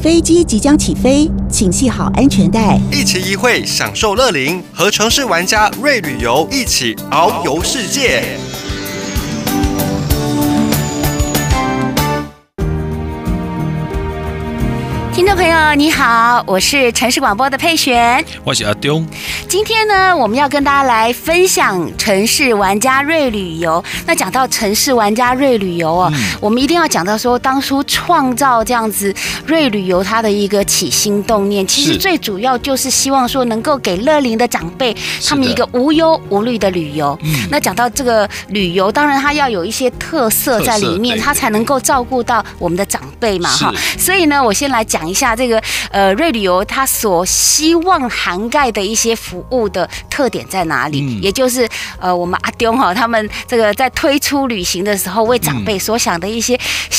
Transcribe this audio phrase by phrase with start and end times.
[0.00, 8.22] 飞机即将起飞，请系好安全带，一期一会享受乐灵，和城市玩家瑞旅游一起遨游世界。
[15.58, 19.04] 听众朋友，你好，我是城市广播的佩璇，我是阿东。
[19.48, 23.82] 今天呢，我们要跟大家来分享城市玩家瑞旅游。
[24.06, 29.12] 那讲到城市玩家瑞旅游哦，嗯、我们一定要讲到说，当初创造这样子
[29.46, 34.96] 瑞旅游它的一个起心动念，其实最主要就是希望说，能够给乐龄的长辈
[35.26, 37.18] 他们一个无忧无虑的旅游。
[37.24, 43.74] 嗯、那讲到这个旅游，当然它要有一些特色在里面，它才能够照顾到我们的长辈嘛，哈。
[43.98, 45.08] 所以呢，我先来讲。
[45.08, 45.47] 一下这个
[45.90, 51.00] 呃瑞旅游，它所希望涵盖的一些服务的特点在哪里？
[51.00, 56.58] 嗯、也就是呃我们阿丢哈他们这个在推出旅行的时候，为长辈所想的一些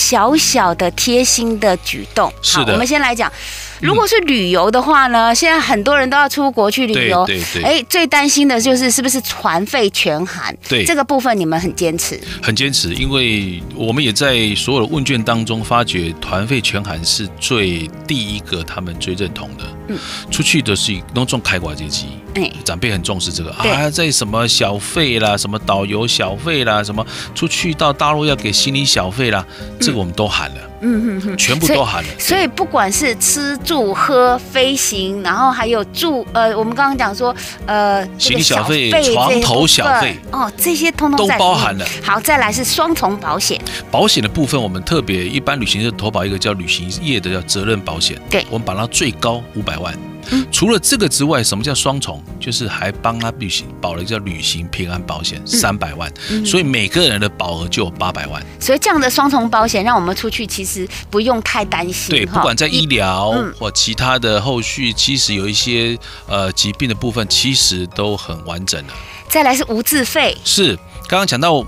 [0.09, 2.33] 小小的贴心的举动。
[2.41, 3.31] 好，我们先来讲。
[3.79, 7.63] 如果是旅游的话呢，现在很多人都要出国去旅游，对对对。
[7.63, 10.53] 哎，最担心的就是是不是团费全含？
[10.67, 19.63] 对，这个部分你们很坚持，很坚持，因为我们也在所有的问卷当中发觉，团费全含是最第一个他们最认同的。
[19.89, 19.97] 嗯，
[20.31, 29.45] 出去的是那种开挂阶级，哎，长辈很重视这个啊，在什么小费啦，什么导游小费啦，什么出去到大陆要给行李小费啦，
[29.79, 32.09] 这个我们都喊了，嗯哼哼，全部都含了。
[32.17, 41.85] 所以不管是吃住喝飞行，然后还有住，呃，我们刚刚讲说，呃，行李小费、床头小费，哦，这些通通都包含了。
[42.01, 43.59] 好，再来是双重保险，
[43.91, 49.93] 保险的部分我们特别一般旅行社投保一个叫旅行业的叫责任保险，对，我们把它最高五百万。
[50.31, 52.23] 嗯、除了这个之外，什么叫双重？
[52.39, 58.41] 就是还帮他旅行保了一个叫旅行平安保险三百万，嗯、所以每个人的保额就有八百万。
[58.59, 62.15] 所以这样的双重保险，让我们出去其实不用太担心。
[62.15, 65.97] 对，不管在医疗或其他的后续，其实有一些
[66.27, 68.93] 呃疾病的部分，其实都很完整的。
[69.27, 70.75] 再来是无自费，是
[71.07, 71.65] 刚刚讲到。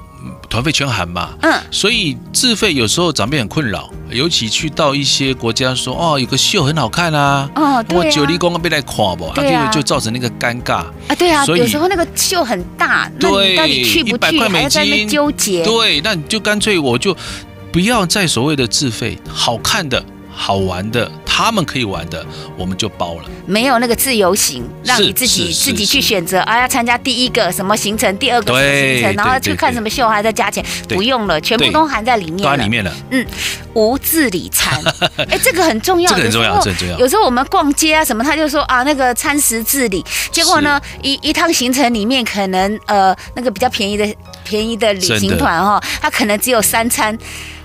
[0.50, 10.84] 团费全含嘛，嗯，所以自费有时候长辈很困扰，尤其去到一些国家说哦，有个秀很好看啊，哦，对啊，我九黎公被来垮不，对啊，就造成那个尴尬。
[11.08, 17.16] 啊，对啊，所以有时候那个秀很大，那你到底去不去，还要在那边纠结，对，那你就干脆我就
[17.72, 20.04] 不要再所谓的自费，好看的。
[20.34, 21.12] 好玩的，
[21.46, 22.25] 他们可以玩的，
[22.57, 23.24] 我们就包了。
[23.46, 32.94] 没有那个自由行，让你自己自己去选择啊，要参加第一个什么行程，第二个什么行程，然后去看什么秀，还在加钱，不用了，全部都含在里面，里面了。
[33.09, 33.25] 嗯，
[33.74, 34.80] 无自理餐，
[35.30, 36.97] 哎，这个很重要，这个很重要，这很重要。
[37.00, 47.18] 有时候我们逛街啊什么，他就说啊，那个餐食自理，结果呢，一一趟行程里面可能呃那个比较便宜的便宜的旅行团哈，他可能只有三餐。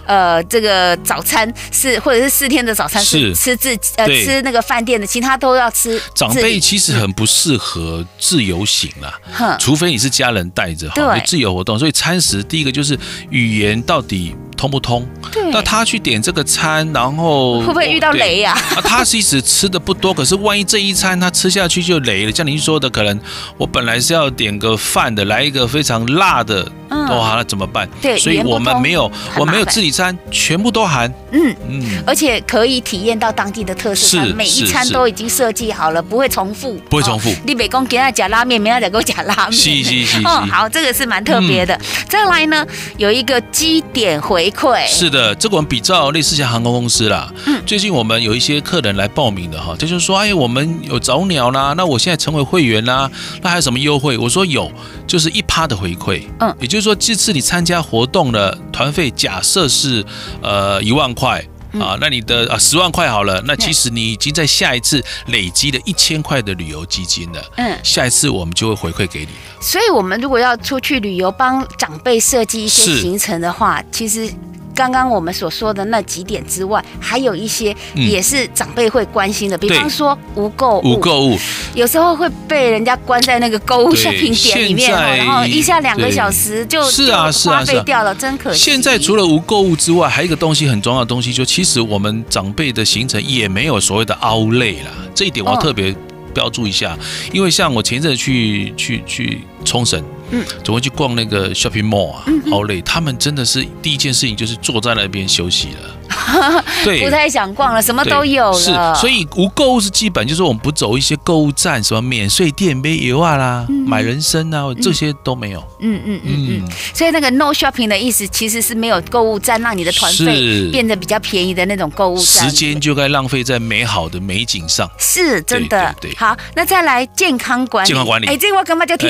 [0.06, 6.00] 呃，这个早餐是或者是四天的早餐是吃自呃吃那个饭店的，其他都要吃。
[6.15, 11.78] 长辈其实很不适合自由行啦，嗯、除非你是家人带着哈，自由活动。
[11.78, 12.99] 所以餐食第一个就是
[13.31, 14.34] 语言到底
[14.66, 15.06] 通不通？
[15.32, 15.50] 对。
[15.53, 18.53] 那他去点这个餐，然后会不会遇到雷呀？
[18.75, 22.32] 啊，他其实吃的不多，可是万一这一餐他吃下去就雷了。
[22.32, 23.19] 像您说的，可能
[23.56, 26.71] 我本来是要点个饭的，来一个非常辣的。
[26.88, 27.88] 嗯，哇，那怎么办？
[28.00, 31.12] 对，所以我们没有，我没有自理餐，全部都含。
[31.33, 37.34] 嗯嗯，而且可以体验到当地的特色，是每一餐都已经设计好了，不会重复，不会重复。
[37.44, 39.53] 你别讲给他夹拉面，没他再给我夹拉面。
[39.53, 40.19] 是是是。
[40.25, 41.77] 哦，好，这个是蛮特别的。
[42.09, 42.65] 再来呢，
[42.98, 44.87] 有一个积点回馈。
[44.87, 47.33] 是的，这个我们比照类似像航空公司啦。
[47.47, 53.11] 嗯，最近我们有一些客人来报名的哈，他就说，哎，我们有早鸟啦，那我现在成为会员啦，
[53.43, 54.16] 那还有什么优惠？
[54.16, 54.71] 我说有，
[55.06, 56.22] 就是一趴的回馈。
[56.41, 60.05] 嗯，也就是说，这次你参加活动的团费，假设是
[60.41, 61.45] 呃一万块
[61.81, 67.42] 啊，那你的啊十万块好了，那其实你已经在下一次累积了一千块的旅游基金了。
[67.56, 69.28] 嗯，下一次我们就会回馈给你。
[69.60, 74.32] 所以，我们如果要出去旅游，帮长辈设计一些行程的话，其实。
[74.76, 81.39] 刚刚我们所说的那几点之外，还有一些也是长辈会关心的，比方说无购物，无购物，
[81.74, 88.59] 有时候会被人家关在那个购物 shopping 点里面，然后一下两个小时就是啊是啊花费掉了，真可惜。
[88.59, 95.95] 现在除了无购物之外，还有一个东西很重要的东西，就其实我们长辈的行程也没有所谓的 outlet 啦，这一点我要特别
[96.34, 96.95] 标注一下，
[97.33, 100.03] 因为像我前一阵去去去冲绳。
[100.30, 102.82] 嗯，总会去逛那个 shopping mall 啊，好累。
[102.82, 106.64] 他们真的是第一件事情就是坐在那边休息了。
[106.82, 108.58] 对，不太想逛了，什么都有了。
[108.58, 115.60] 是，所以无购物是基本，就是我们不走一些购物站，什么免税店、买油啊啦、嗯、买人参啊，这些都没有。
[115.78, 116.72] 嗯嗯嗯嗯。
[116.92, 122.50] 所以那个 no shopping 的意思，其实是没有购物站，让你的团费变得比较便宜的那种购物站。
[122.50, 124.91] 时间就该浪费在美好的美景上。
[124.98, 125.94] 是真的。
[126.00, 126.12] 对。
[126.16, 127.86] 好，那再来健康管理。
[127.86, 128.26] 健康管理。
[128.26, 129.08] 哎，这个我干嘛就贴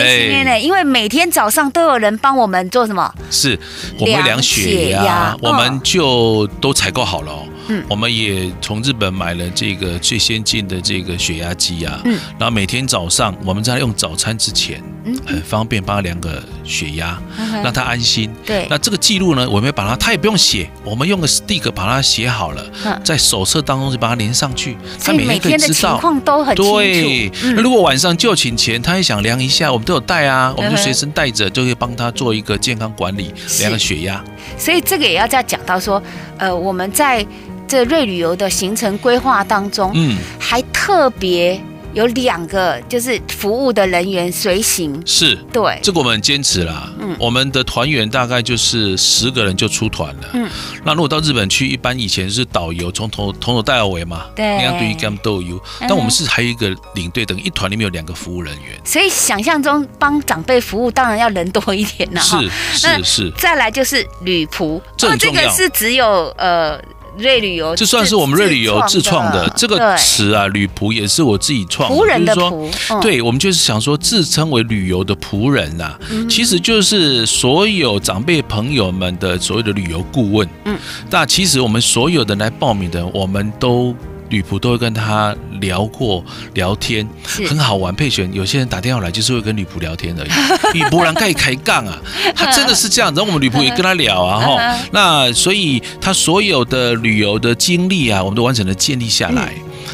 [0.60, 3.12] 因为每天早上都有人帮我们做什么？
[3.30, 3.58] 是，
[3.98, 7.42] 我们量血压，我们就都采购好了哦。
[7.68, 12.00] 嗯，我们也从日本买了这个最先进的这个血压机啊。
[12.04, 17.20] 嗯，然后每天早上我们在用早餐之前，嗯，很方便帮他量个血压，
[17.62, 18.30] 让他安心。
[18.44, 22.64] 对，那这个记录呢，我们把它，他也不用写，我们用个 stick 把它写好了，
[23.02, 25.92] 在手册当中就把它连上去，他每天可以知道。
[25.92, 26.72] 情况都很清楚。
[26.72, 34.22] 对，那如果晚上就寝前他也想量一下，我们都有带啊，我们就随身带着，就可以帮他做一个健康管理，量个血压。
[34.56, 36.02] 所以这个也要再讲到说，
[36.38, 37.26] 呃，我们在。
[37.66, 41.60] 这瑞旅游的行程规划当中，嗯，还特别
[41.94, 46.92] 有两个就是服务的人员随行，是对，这个我们很坚持啦。
[47.00, 50.28] 嗯，我们的团员大概就是十个人就出团了。
[50.34, 50.46] 嗯，
[50.84, 55.58] 那如果到日本去，一般以前是导游从头从头带到尾嘛，对，那样对于他们都有。
[55.80, 58.78] 但我们是还有一个领队，等于一团里面有两个服务人员。
[58.84, 62.20] 所以想象中帮长辈服务，当然要人多一点呐。
[62.20, 63.30] 是是是。
[63.38, 66.78] 再来就是旅仆，这这个是只有呃。
[67.18, 71.96] 瑞旅游，这算是我们瑞旅游自创的这个词啊，旅仆也是我自己创的。
[71.96, 75.96] 仆人的仆，对，我们就是想说自称为旅游的仆人呐，
[76.28, 80.48] 其实就是所有长辈朋友们的所谓的旅游顾问。
[80.64, 80.78] 嗯，
[81.10, 83.94] 那其实我们所有的来报名的，我们都。
[84.28, 86.24] 旅仆都会跟他聊过
[86.54, 87.06] 聊天，
[87.48, 87.94] 很好玩。
[87.94, 90.78] 佩璇，有些人打电话来就是会跟女仆聊天而已。
[90.78, 91.98] 旅仆人可以开杠啊，
[92.34, 93.14] 他真的是这样。
[93.14, 94.78] 然后我们女仆也跟他聊啊， 哈。
[94.92, 99.52] 那所以他所有的旅游的经历啊，我们都完整的建立下来。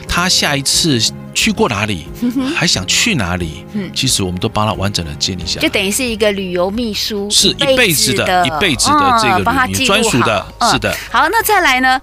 [0.09, 1.01] 他下一次
[1.35, 2.07] 去过哪里，
[2.55, 3.65] 还想去哪里？
[3.95, 10.95] 其实我们都帮他完整的建立下来，就等于是一个旅游秘书，是一辈子的一辈子的这个专属的，是的。
[11.11, 12.01] 好，那再来呢？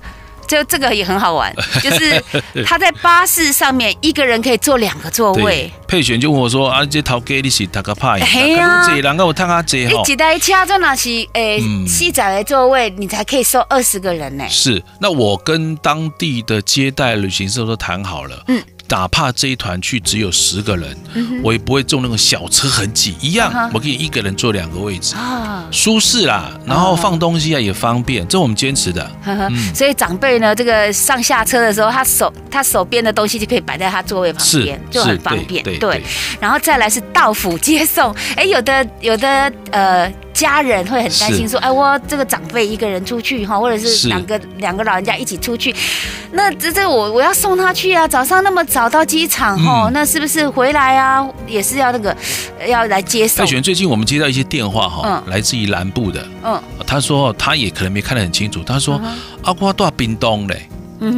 [0.50, 2.22] 就这个也很好玩， 就是
[2.66, 5.72] 他在巴士上面一个人可以坐两个座位。
[5.88, 8.20] 佩璇就问我说：“啊，这头家你是大个派？
[8.20, 10.00] 嘿呀，这人跟我探阿姐哈。
[10.00, 14.44] 你几台车坐那是诶，细窄的座位，你才可以收二十个人呢。
[14.50, 18.44] 是，那我跟当地的接待旅行社都谈好了。
[18.48, 18.62] 嗯。
[18.90, 20.98] 哪怕这一团去只有十个人，
[21.44, 25.16] 我也不会坐那种小车很挤，一样，我可以一个人坐两个位置，
[25.72, 29.10] 舒适啦，然后放东西啊也方便，这是我们坚持的。
[29.74, 35.64] 所以长辈呢，这个上下车的时候，他手他手边的东西就可以摆在他座位旁边，就很方便。
[35.80, 36.04] 对，
[36.40, 40.12] 然后再来是到府接送，哎，有的有的呃。
[40.34, 45.76] 家人会很担心说：“哎，我这个长辈一个人出去哈，或者是两个两个老人家一起出去，
[46.32, 52.16] 那这这我我要送他去啊，早上那么早到机场哈，那是不是回来啊也是要那个
[52.68, 59.02] 要来接送？”佩璇，最近我们接到一些电话哈，来自于南部的，嗯，他说他也可能没看得很清楚，他说
[59.44, 60.70] 阿瓜多冰冻嘞。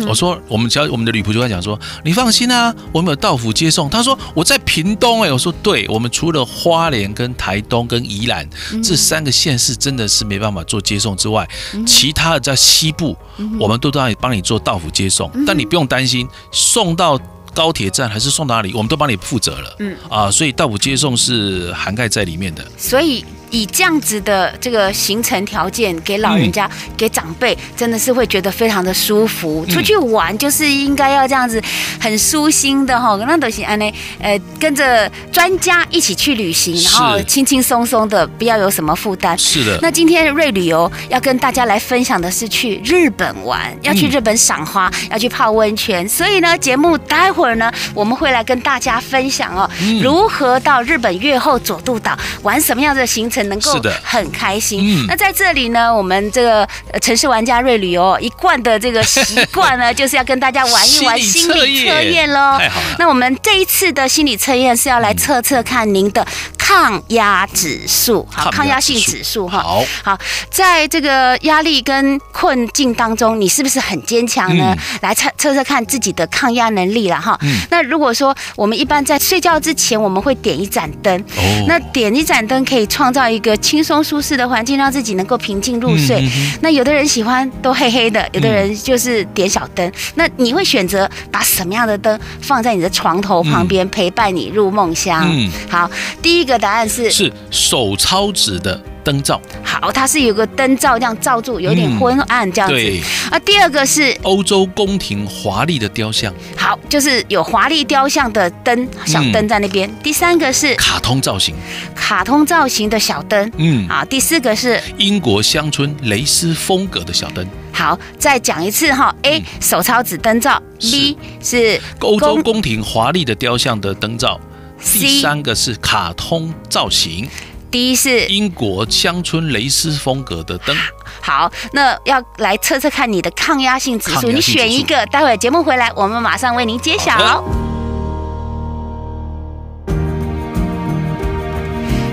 [0.07, 3.89] 我说，我们只要我们的旅仆就跟他讲说，你放心啊，我们有到府接送。
[3.89, 8.47] 他说我在屏东哎，我说对，我们除了花莲跟台东跟宜兰
[8.83, 11.47] 这三个县市真的是没办法做接送之外，
[11.85, 13.17] 其他的在西部，
[13.59, 17.19] 我们都都你帮你做到府接送，但你不用担心送到
[17.53, 19.75] 高铁站还是送到哪里，我们都帮你负责了。
[19.79, 22.65] 嗯啊，所以到府接送是涵盖在里面的。
[22.77, 23.25] 所以。
[23.51, 29.65] 以这样子的这个行程条件给老人家、嗯、给长辈，真的是会觉得非常的舒服。
[29.67, 31.61] 出去玩就是应该要这样子，
[31.99, 33.15] 很舒心的哈。
[33.27, 39.37] 那都是安呢，呃，跟着专家一起去旅行，然后轻轻松松的，不要有什么负担。
[39.37, 39.77] 是的。
[39.81, 46.07] 那今天瑞旅游要跟大家来分享的是去日本玩，要去日本赏花，嗯、要去泡温泉。
[46.07, 49.69] 所以呢，节目待会儿呢，我们会来跟大家分享哦，
[50.01, 53.40] 如何到日本月后佐渡岛玩什么样的行程。
[53.49, 55.05] 能够很开心。
[55.07, 56.67] 那在这里呢，我们这个
[57.01, 62.59] 城市玩家瑞旅游一贯的这个习惯呢， 就是要跟大家玩一玩心理测验喽。
[62.97, 66.25] 那我们这一次的心理测验是要来测测看您的
[66.71, 69.59] 抗压指数，好，抗压性指数哈。
[69.61, 70.17] 好，好，
[70.49, 74.73] 在这个压力跟困境当中，你是不是很坚强呢？
[75.01, 77.37] 来测测测看自己的抗压能力了哈。
[77.69, 86.25] 那如果说我们一般在睡觉之前，我们会点一盏灯，哦那点一盏灯可以创造一个轻松舒适的环境，让自己能够平静入睡。
[86.61, 89.91] 那有的人喜欢都黑黑的，有的人就是点小灯。
[90.15, 95.27] 那你会选择把什么样的灯放在你的床头旁边，陪伴你入梦乡？
[95.29, 99.41] 嗯好，第一个答案是是手抄纸的灯罩。
[99.63, 102.75] 好，它是有个灯罩这样罩住，有点昏暗这样子。
[102.75, 103.01] 嗯、对。
[103.31, 106.33] 啊，第二个是欧洲宫廷华丽的雕像。
[106.55, 109.89] 好，就是有华丽雕像的灯，小灯在那边。
[109.89, 111.55] 嗯、第三个是卡通造型，
[111.95, 113.51] 卡通造型的小灯。
[113.57, 113.87] 嗯。
[113.87, 117.45] 啊，第四个是英国乡村蕾丝风格的小灯。
[117.73, 119.15] 好，再讲一次哈。
[119.23, 124.39] A 手抄纸灯罩，B 是欧洲宫廷华丽的雕像的灯罩。
[124.83, 127.29] 第三个是卡通造型。
[127.69, 130.75] 第一是英国乡村蕾丝风格的灯。
[131.21, 137.43] 好，那要来测测看你的抗压性指数，你选一个，待会节目回来，我们马上为您揭晓。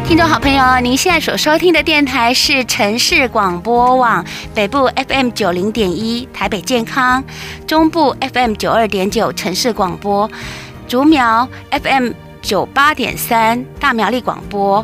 [0.07, 7.23] 听众好朋友，您现在所收听的电台是城市广播网，北部 FM 九零点一台北健康，
[7.67, 10.31] 中部 FM 九二点九城市广播，
[10.87, 12.13] 竹苗 FM
[12.49, 14.83] 九八点三大苗栗广播。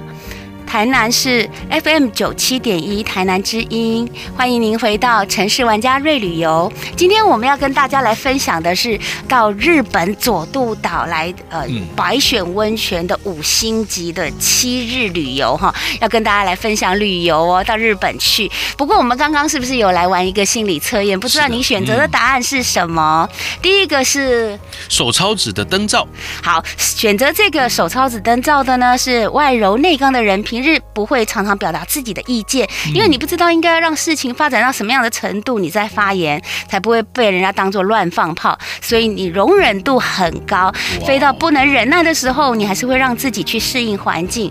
[0.75, 6.73] 台南是 FM 九七点一台南之音，欢迎您回到城市玩家瑞旅游。
[6.97, 11.65] 今天我们要跟大家来分享的是到日本佐渡岛来呃
[11.95, 18.51] 白选温泉的五星级的七日旅游哈，要跟大家来分享旅游哦，到日本去。
[18.77, 21.21] 不过我们刚刚是不是有来玩一个心理测验？
[21.21, 23.29] 不知道您选择的答案是什么？
[23.31, 26.05] 嗯、第一个是手抄纸的灯罩。
[26.43, 38.59] 好，选择这个手抄纸灯罩的呢是外柔内刚的人平日不会常常表达自己的意见，因为你不知道应该要让事情发展到什么样的程度，你再发言才不会被人家当作乱放炮。
[38.81, 40.73] 所以你容忍度很高，
[41.07, 44.51] 飞到不能忍耐的时候，你还是会让自己去适应环境。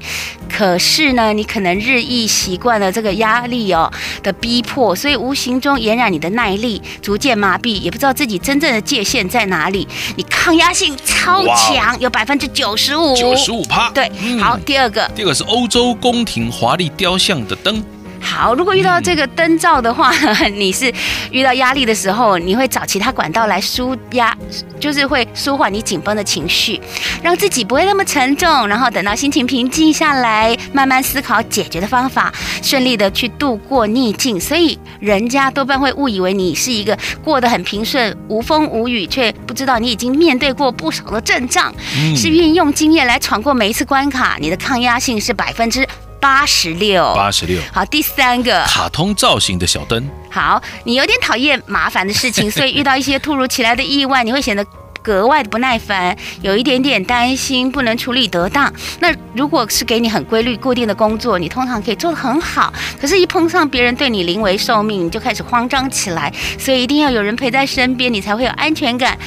[0.50, 3.92] 可是呢，你可能日益习惯了这个压力哦
[4.22, 9.88] 的逼迫，所以无形中延染你的耐力，逐渐麻痹，也不知道自己真正的界限在哪里。
[10.16, 13.90] 你抗压性超强，有百分之九十五，九十五趴。
[13.90, 17.82] 对，好，第二个，第二个是欧洲宫廷华丽雕像的灯。
[18.24, 20.12] 好，如果遇到这个灯罩的话，
[20.56, 20.92] 你是
[21.30, 24.36] 遇到压力的时候，你会找其他管道来舒压，
[24.80, 26.82] 就是会舒缓你紧绷的情绪，
[27.22, 34.40] 让自己不会那么沉重，然后等到心情平静下来，慢慢思考解决的方法，顺利的去度过逆境。
[34.40, 41.72] 所以人家多半会误以为你是一个过得很平顺、无风无雨，却不知道你已经面对过不少的阵仗，
[42.16, 44.38] 是运用经验来闯过每一次关卡。
[44.40, 45.88] 你的抗压性是百分之。
[46.24, 47.62] 八十六，八十六。
[47.74, 50.10] 好，第三个卡通造型的小灯。
[50.32, 54.66] 好，你有点讨厌麻烦的事情，所以遇到一些突如其来的意外，你会显得
[55.04, 58.74] 格外的不耐烦，有一点点担心不能处理得当。
[59.00, 62.74] 那如果是给你很规律固定的工作，你通常可以做得很好。
[63.00, 66.34] 可是，一碰上别人对你临危受命，你就开始慌张起来。
[66.58, 69.18] 所以，一定要有人陪在身边，你才会有安全感。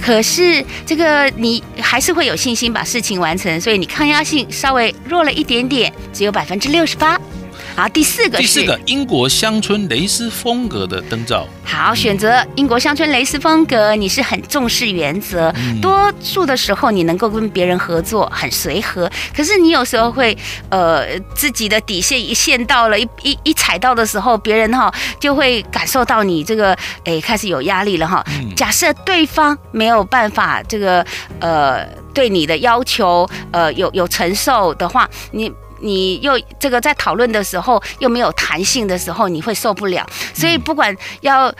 [0.00, 7.18] 可是，这个你还是会有信心把事情完成，所以你抗压性稍微弱了一点点，只有百分之六十八。
[7.76, 11.46] 好，第四个是第四个英国乡村蕾丝风格的灯罩。
[11.62, 19.10] 好，选择英国乡村蕾丝风格，你是很重视原则，嗯、多数的时候你能够跟别人合作，很随和。
[19.36, 20.34] 可是你有时候会，
[20.70, 24.90] 呃，自己的底线一线到了，一一一踩到的时候，别人哈
[25.20, 28.24] 就会感受到你这个，哎，开始有压力了哈。
[28.40, 31.04] 嗯、假设对方没有办法这个，
[31.40, 35.52] 呃，对你的要求，呃，有有承受的话，你。
[35.80, 40.06] 你又这个在讨论的时候又没有弹性的时候，你会受不了。
[40.34, 41.52] 所以不管要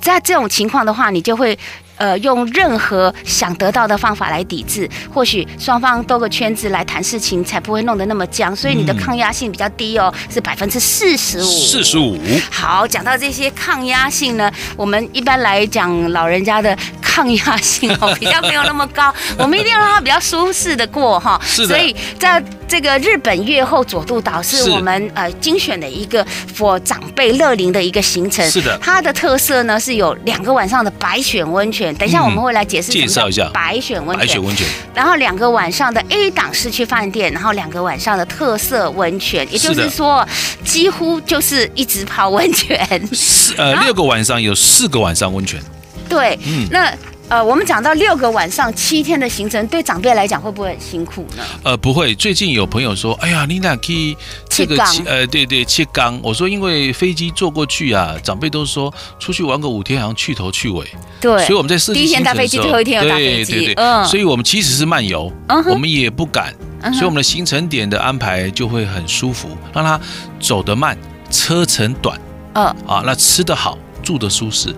[0.00, 1.58] 在这种情况的话，你就会。
[1.96, 8.54] 呃，用任何想得到的方法来抵制，或许双方兜个圈子来谈事情，才不会弄得那么僵。
[8.54, 11.42] 所以你的抗压性比较低哦，是百分之四十五。
[11.42, 12.18] 四十五。
[12.50, 21.40] 好，讲到这些抗压性呢，我们一般来讲老人家的抗压性哦 比较没有那么高，我们一定要让他比较舒适的过哈。
[21.44, 21.68] 是的。
[21.68, 28.44] 所以在这个日本月后佐渡岛是我们呃精选的一个 for 长辈乐龄的一个行程。
[28.50, 28.76] 是的。
[28.82, 31.83] 它的特色呢是有两个晚上的白选温泉。
[31.94, 34.42] 等一下，我们会来解释介绍一下白选温泉。
[34.42, 40.26] 温泉，然后两个晚上的 A 档市区饭店，然后两个晚上的特色温泉，也就是说，
[40.64, 43.08] 几乎就是一直泡温泉。
[43.12, 45.60] 四呃， 六个晚上有四个晚上温泉。
[46.08, 46.92] 对，嗯，那。
[47.28, 51.42] 呃，我们讲到六个晚上七天的行程，对长辈来讲会不会很辛苦呢？
[51.62, 52.14] 呃，不会。
[52.14, 54.14] 最近有朋友说，哎呀，你俩可以
[54.48, 56.20] 这个七呃，对对，切缸。
[56.22, 60.86] 我说，因为飞机坐过去啊，长辈都说出去玩个五天，好像去头去尾。
[61.18, 63.52] 对，所以我们在设计第一天搭飞机，最后一天有搭飞机。
[63.52, 64.04] 对对对，嗯。
[64.04, 65.32] 所以我们其实是漫游，
[65.70, 66.54] 我们也不敢，
[66.92, 69.98] 所以我们的行程点的安排就会很舒服，让他
[70.38, 70.96] 走得慢，
[71.30, 72.20] 车程短。
[72.52, 72.66] 嗯。
[72.86, 74.74] 啊，那吃得好，住得舒适。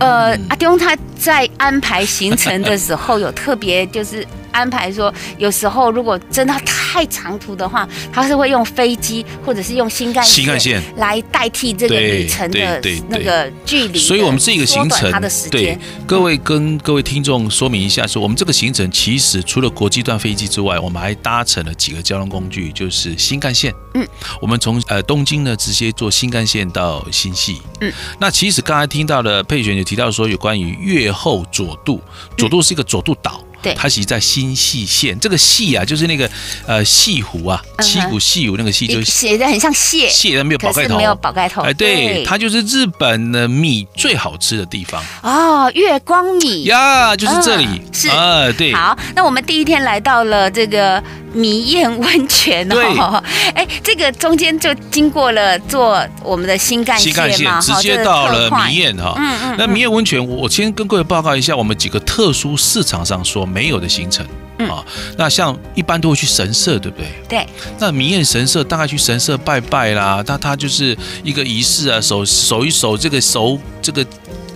[0.00, 13.98] 呃，阿东他在安排行程的时候有特别就是安排说，有时候如果真的太长途的话，他是会用飞机或者是用新干新干线来代替这个旅程的那个距离。
[13.98, 23.72] 所以，我们这个行程，它的时间对各位跟各位听众说明一下，说我们这个行程其实除了国际段飞机之外，我们还搭乘了几个交通工具，就是新干线。
[23.94, 24.06] 嗯，
[24.40, 27.60] 我们从呃东京呢直接坐新干线到新潟。
[27.80, 32.00] 嗯，那其实刚才听到的佩璇有提到说有关于越后佐渡，
[32.36, 33.42] 佐渡是一个佐渡岛。
[33.62, 36.28] 对，它其实在新细县，这个细啊，就是那个
[36.66, 41.62] 呃细湖啊，七股细湖那个细，就是写的很像蟹，蟹但没有宝盖头，没有宝盖头。
[41.62, 45.02] 哎，对，它就是日本的米最好吃的地方。
[45.22, 46.64] 哦，月光米。
[46.64, 48.08] 呀，就是这里，是。
[48.08, 48.72] 啊，对。
[48.74, 51.02] 好，那我们第一天来到了这个
[51.34, 53.22] 弥堰温泉哦，
[53.54, 57.12] 哎，这个中间就经过了坐我们的新干线
[57.44, 59.14] 嘛，直接到了弥堰哈。
[59.18, 59.54] 嗯嗯。
[59.58, 63.40] 那弥堰温泉，我先跟各位报告一下，我们几个特殊市场上所。
[63.50, 64.24] 没有的行程
[64.68, 64.84] 啊，
[65.16, 67.06] 那像一般都会去神社，对不对？
[67.28, 67.46] 对。
[67.80, 74.06] 那弥堰神社大概去神社拜拜啦，那它就是一个仪式啊，手手一手这个手这个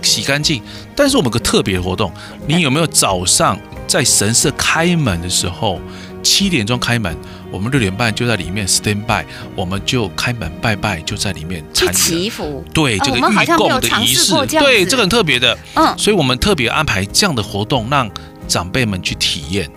[0.01, 0.61] 洗干净。
[0.95, 2.09] 但是我们有个特别活动，
[2.47, 5.81] 你有没有早上在神社开门的时候，
[6.25, 7.15] 七点钟开门，
[7.51, 9.23] 我们六点半就在里面 stand by，
[9.55, 12.65] 我们就开门拜拜，就在里面参祈福。
[12.73, 13.21] 对，这个预
[13.55, 15.55] 供的仪式，对，这个很特别的。
[15.75, 18.09] 嗯，所以我们特别安排这样的活动，让
[18.47, 19.69] 长辈们去体验，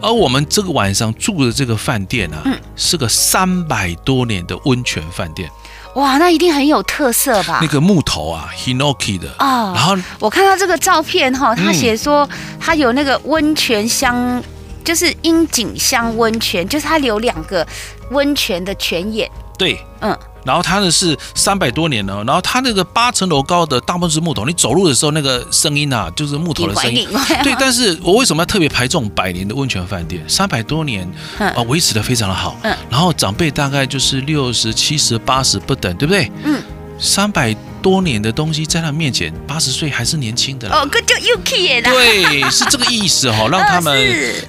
[0.00, 2.42] 而我们这个晚上住的这个饭店啊，
[2.74, 5.50] 是个三百多年的温泉饭店。
[5.96, 7.58] 哇，那一定很有特色吧？
[7.60, 9.72] 那个木头啊，Hinoki 的啊。
[9.74, 12.28] 然后我看到这个照片哈，他写说
[12.58, 14.42] 他有那个温泉乡，
[14.90, 17.64] 就是樱井乡温泉，就是它有两个
[18.10, 19.30] 温泉的泉眼。
[19.56, 20.18] 对，嗯。
[20.42, 27.08] 然后它呢是三百多年了，然后它那个八层楼高的大部分是木头，你走路的时候那个声音啊，就是木头的声音。
[27.44, 30.28] 对，但是我为什么要特别排这种百年的温泉饭店？
[30.28, 32.56] 三百多年啊，维持的非常的好。
[32.62, 32.76] 嗯。
[32.90, 36.28] 然后长辈大概就是六十、七十、八十不等，对不对？
[36.42, 36.60] 嗯。
[36.98, 43.94] 三百多年的东西在他面前，八十岁还是年轻的哦，哥就 UK 对，是这个意思哈，让 他们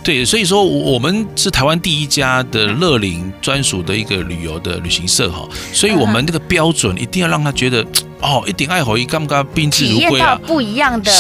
[0.04, 7.86] 对，所以说我们是台湾第一家的乐龄专属的一个旅游的旅行社哈，所以我们这个标准一定要让他觉得。
[8.22, 10.10] 哦，一点爱好，一干不干，宾至如归啊！
[10.10, 11.12] 体验到不一样的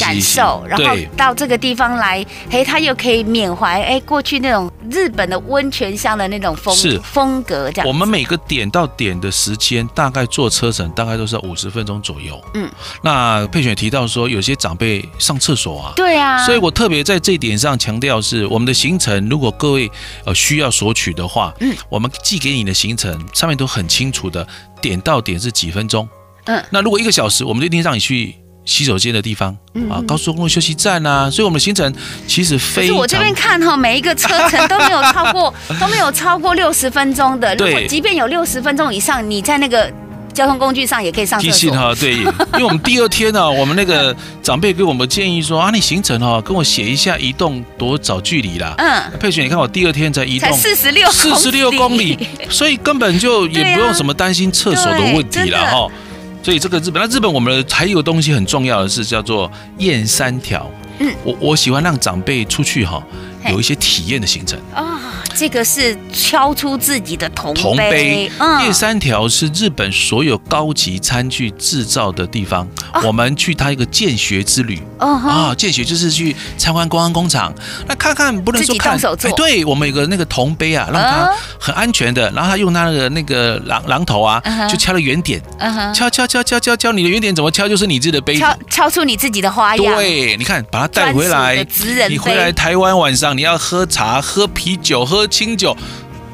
[0.00, 7.86] 感受，然后到这个地方来，嘿，他又可以缅怀哎过去那种日本的温泉乡的那种风是风格这样。
[7.86, 12.40] 我们每个点到点的时间，大概坐车程大概都是五十分钟左右。
[12.54, 12.70] 嗯，
[13.02, 19.90] 那佩璇提到说，有些长辈上厕所啊，对啊，所以我特别在这一点上强调是，我们的行程如果各位
[20.24, 24.46] 呃需要索取的话，嗯，我们寄给你的行程上面都很清楚的，
[24.80, 26.08] 点到点是几分钟。
[26.44, 28.34] 嗯，那如果一个小时，我们就一定让你去
[28.64, 31.92] 洗手间的地方，嗯、啊，高速公路休息站啊，所以我们的行程
[32.26, 32.96] 其实非常。
[32.96, 37.56] 我这边看哈，每一个车程都没有超过，都没有超过六十分钟的。
[37.56, 39.90] 对，如果即便有六十分钟以上，你在那个。
[40.38, 48.72] 交通工具上也可以上厕所哈，对，因为我们第二天呢、啊，我们那个 长辈给我们建议说啊，你行程哈，跟我写一下移动多少距离啦。
[48.78, 52.16] 嗯，佩璇，你看我第二天才移动四十六四十六公里，
[52.48, 55.88] 所以根本就也不用什么担心厕所的问题了哈。
[56.40, 60.70] 所以这个日本，那日本我们还有东西很重要的是叫做验三条。
[61.00, 63.02] 嗯，我我喜欢让长辈出去哈，
[63.50, 65.00] 有一些体验的行程啊。
[65.34, 68.28] 这个是敲出自己的铜铜杯。
[68.60, 72.66] 第三条是日本所有高级餐具制造的地方。
[73.04, 74.82] 我们去他一个见学之旅。
[74.98, 77.54] 啊，见学就是去参观观光工厂，
[77.86, 78.98] 那看看不能说看。
[78.98, 85.40] 哎，对，我们有个那个铜杯啊，让他很安全的，然后他用他的那个榔榔头啊，就敲了圆点。
[85.94, 88.40] 敲敲敲敲敲敲，你的圆点怎么敲就是你自己的杯子。
[88.40, 89.96] 敲敲出你自己的花样。
[89.96, 91.64] 对，你看，把它带回来。
[92.08, 95.28] 你回来台湾晚上你要喝茶、喝啤酒、喝。
[95.28, 95.76] 清酒，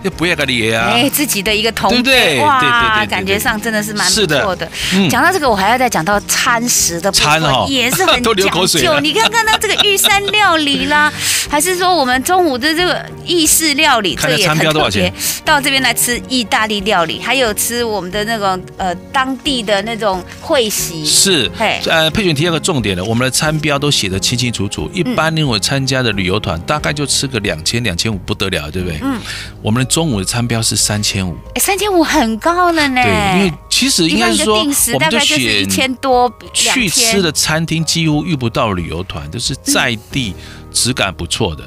[0.04, 0.90] 就不要个你啊！
[0.92, 4.70] 哎，自己的一个铜杯，对对对，哇，感觉上真的是蛮不错的。
[5.08, 8.34] 讲到这个，我还要再讲到餐食的部分，也是很 讲
[8.66, 9.00] 究。
[9.00, 11.10] 你看看它这个玉山料理啦，
[11.48, 15.10] 还是说我们中午的这个意式料理，这也很特别。
[15.42, 21.06] 到这边来吃意大利料理，还有吃我们的那种呃当地的那种会席。
[21.06, 21.50] 是，
[21.86, 24.90] 呃，佩璇提到个重点了，我们的餐标都写的清清楚楚。
[24.92, 28.98] 一般因为我参加的旅游团，大概就吃个两千两千五不得了，对不对？
[29.02, 29.18] 嗯，
[29.62, 33.00] 我们的中午的餐标是三千五，哎，三千五很高了呢。
[33.00, 40.34] 对，因为其实应该是说，我们就选一千多去吃的餐厅，几乎遇不到旅游团，都是在地
[40.72, 41.64] 质感不错的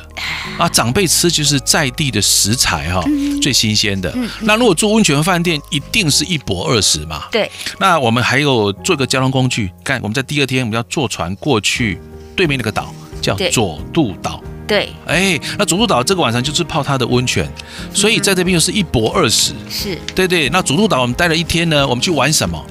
[0.57, 0.67] 啊。
[0.67, 3.01] 长辈吃就是在地的食材哈，
[3.41, 4.13] 最新鲜的。
[4.41, 7.23] 那如果住温泉饭店，一定是一泊二十嘛。
[7.31, 7.49] 对。
[7.79, 11.97] 那我们还有做一个交通工具，看我们在第二天我们要坐船过去
[12.35, 12.93] 对面那个岛，
[13.35, 14.41] 叫佐渡岛。
[14.67, 17.49] 对，哎，那佐渡岛这个晚上就是泡它的温泉，
[17.93, 19.53] 所以在这边又是一泊二食。
[19.69, 20.49] 是，对对。
[20.49, 22.61] 那佐渡岛我们待了一天呢，我们去玩什么？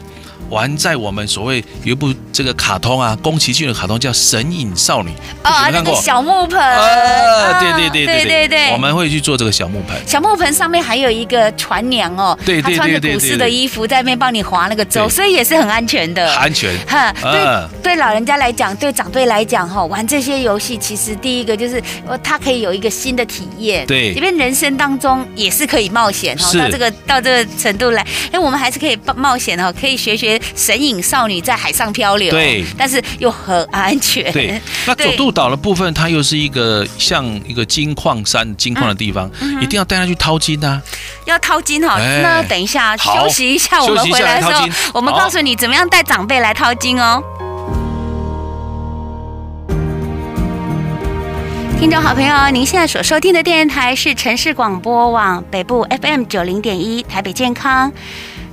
[0.51, 5.11] 玩在我们所谓有一部这个卡通啊，宫崎骏的卡通叫《神隐少女》，
[5.45, 9.97] 哦，那个小木盆，啊，对对对对对对，我们会去做这个小木盆。
[10.07, 16.77] 小木盆上面还有一个船娘哦，对对对对，她穿着古式的衣服在那边帮你划那个舟，所以也是很安全的，安全。
[16.87, 21.83] 哈，对对，老人家来讲，对长辈来讲哈，玩这些游戏其实第一个就是，
[22.23, 30.36] 他可以有一个新的体验，对，因为人生当中也是可以冒险哈，到这个到这个程度来，哎，我们还是可以冒险哈，可以学学。
[30.55, 34.33] 神隐少女在海上漂流，对，但是又很安全。
[34.33, 40.81] 对，那佐渡岛的部分，它又是一个像一个金矿山、金矿的地方，嗯嗯、一定要带他去淘金啊！
[41.25, 47.23] 要淘金哈，欸、那等一下休息一下，我们回来的时候，我们告诉你怎么样带长辈来淘金哦。
[51.79, 57.93] 听众好朋友，您现在所收听的电台是城市广播网北部 FM 九零点一台北健康。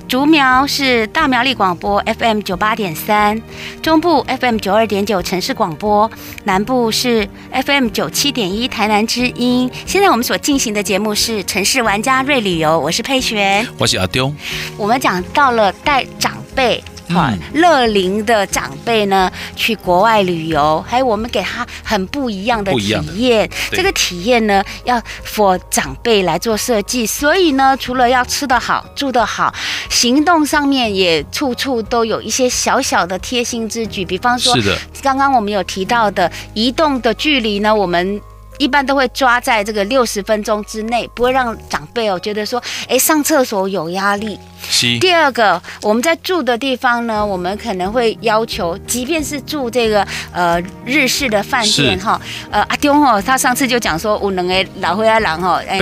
[0.06, 3.40] 竹苗是大苗栗广播 FM 九八点三，
[3.82, 6.10] 中部 FM 九二点九城市广播，
[6.44, 9.70] 南部是 FM 九七点一台南之音。
[9.86, 14.32] 现在我们所进行的节目是城市玩家瑞旅游，我是佩璇，我是阿丢。
[14.76, 16.82] 我们讲到了带长辈。
[17.14, 23.48] 好，乐龄的长辈呢，去国外旅游，还有我们给他很不一样的体验。
[23.70, 29.54] 这个体验呢，要 for 长辈来做设计，所以呢，除了要吃得好、住得好，
[29.88, 34.04] 行动上面也处处都有一些小小的贴心之举。
[34.04, 38.20] 比方说，是的，刚刚我们有提到的移动的距离呢，我们。
[38.56, 44.38] 一般都会抓在这个六十分钟之内，不会让长辈哦觉得说，哎，上厕所有压力。
[44.70, 44.98] 是。
[45.00, 55.78] 第二个，我们在住的地方呢，我们可能会要求，即便是住这个呃日式的饭店哈，呃阿丢哦，他上次就讲说，我能哎老灰阿郎哦，哎，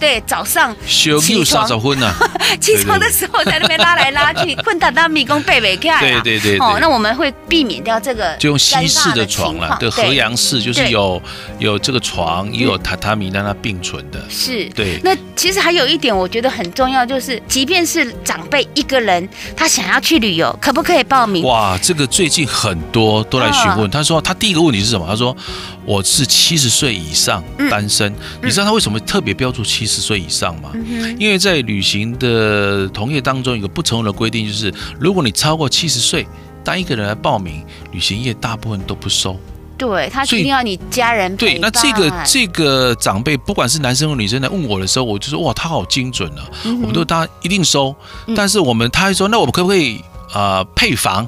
[0.00, 1.66] 对，早上起床
[2.58, 6.00] 起床的时候在那边拉来拉去，困到那迷宫贝贝盖。
[6.00, 6.58] 对对对。
[6.58, 11.20] 哦，那我们会避免掉这个，就用西式的床了，对，和洋式就是有
[11.58, 12.00] 有这个。
[12.06, 15.00] 床也有榻榻米让它并存的，是对。
[15.02, 21.44] 那其实还有一点，我觉得很重要，就是即便是长辈一个人，他想要去旅游，可不可以报名？
[21.44, 23.90] 哇，这个最近很多都来询问。
[23.90, 25.06] 他说他第一个问题是什么？
[25.06, 25.36] 他说
[25.84, 28.12] 我是七十岁以上单身。
[28.42, 30.70] 你知道他为什么特别标注七十岁以上吗？
[31.18, 36.26] 因为在旅行的同业当中，有个不成文的规定，就是如果你超过七十岁，
[36.64, 39.38] 单一个人来报名，旅行业大部分都不收。
[39.76, 41.36] 对，他一定要你家人。
[41.36, 46.48] 对，那这个这个长辈，不管是男生或女生来问我的时候，我就说哇，他好精准啊！
[46.64, 47.94] 嗯、我们都当然一定收，
[48.26, 49.98] 嗯、但是我们他还说，那我们可不可以
[50.32, 51.26] 啊、呃、配房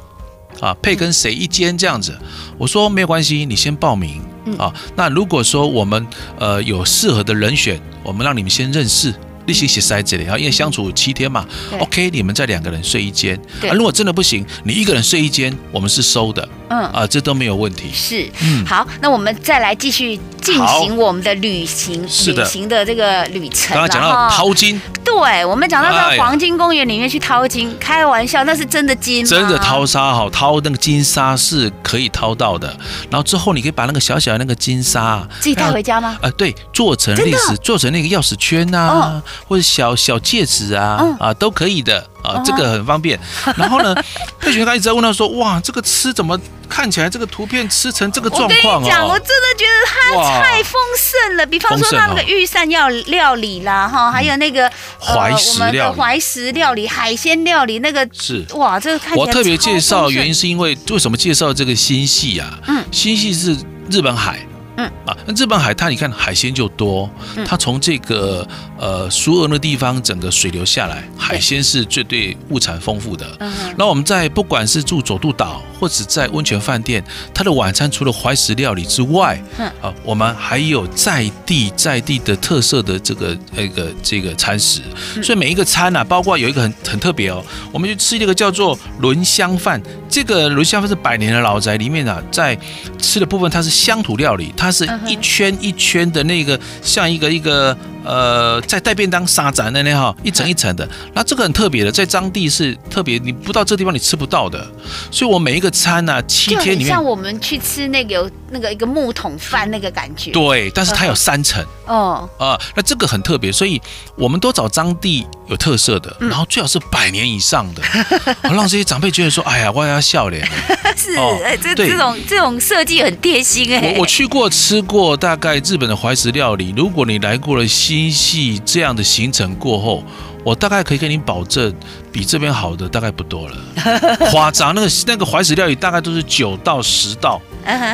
[0.61, 2.17] 啊配跟谁一间这样子？
[2.21, 2.27] 嗯、
[2.59, 4.73] 我说没有关系，你先报名、嗯、啊。
[4.97, 6.07] 那如果说我们
[6.39, 9.15] 呃有适合的人选，我们让你们先认识。
[9.49, 11.47] 一起写塞这里啊，因为相处七天嘛
[11.81, 13.35] ，OK，你们再两个人睡一间。
[13.63, 16.47] 啊，如果真的不行，你一个人睡一间，我们是收的。
[16.69, 16.81] 嗯。
[16.89, 17.91] 啊，这都没有问题。
[17.93, 23.75] 是，嗯，好，那我们再来继续进行我们的旅行，旅行的这个旅程。
[23.75, 24.81] 刚刚讲到淘金，
[25.15, 29.29] 对，我们讲到在黄金公园里面去淘金，哎、开玩笑，那是真的金吗？
[29.31, 32.69] 真的淘沙哈，淘那个金沙是可以淘到的。
[33.11, 36.11] 然后之后你可以把那个小小的那个金沙自己带回家吗？
[36.21, 38.99] 啊、呃，对，做成历史，做成那个钥匙圈呐、啊。
[38.99, 43.19] 哦或者小小戒指啊、嗯、啊都可以的啊，这个很方便。
[43.57, 43.95] 然后呢，
[44.39, 51.47] 佩璇刚一直在问他说：“哇，这个吃怎么看起来这个图片吃成这个状况？”我跟你讲，我真的觉得它太丰盛了。
[51.47, 62.59] 比方说它那个御膳料料理啦，哈，还有那个怀石料理、怀石料理、海鲜料理，那个是哇，这个看起来我特别介绍原因是因为为什么介绍这个新系啊？
[62.67, 63.57] 嗯，新系是
[63.91, 64.39] 日本海。
[64.79, 64.91] 嗯。
[65.05, 67.09] 啊，那日本海滩你看海鲜就多，
[67.47, 68.47] 它从这个
[68.79, 73.27] 呃苏俄那地方整个水流下来，海鲜是最对物产丰富的。
[73.41, 79.67] 嗯，那我们在不管是住佐渡岛或者在温泉饭店，它的晚餐除了怀石料理之外，嗯。
[79.83, 84.81] 啊，我们还有在地在地的特色的这个那个这个餐食，
[85.23, 92.57] 所以每一个餐啊，包括有一个很很特别哦，我们去吃一个叫做轮香饭，这个轮香饭是百年的老宅里面啊，在
[93.01, 94.68] 吃的部分它是乡土料理，它。
[94.69, 97.75] 它是一圈一圈的那个，像一个一个
[98.09, 100.89] 呃，在带便当沙展那那哈，一层一层的。
[101.13, 104.67] 那这个很特别的，在当地是特别，你不知道这地方你吃不到的。
[105.11, 110.31] 所以我每一个餐呢、啊，七天里面像我们去吃那个有那个一个木桶饭那个感觉。
[110.31, 111.63] 对，但是它有三层。
[111.87, 113.81] 哦啊，那这个很特别，所以
[114.17, 117.83] 我们都找当地有特色的，然后最好是百年以上的，
[118.43, 120.47] 让这些长辈觉得说，哎呀，我要笑脸。
[120.97, 123.93] 是，哎，这这种这种设计很贴心哎。
[123.95, 127.67] 我我去过吃过大概日本的怀石料理，如果你来过了
[127.99, 130.05] 精细这样的行程过后，
[130.45, 131.75] 我大概可以跟你保证，
[132.13, 133.57] 比这边好的大概不多了。
[134.31, 137.43] 夸张，那个那个怀石料理大概都是九到十道。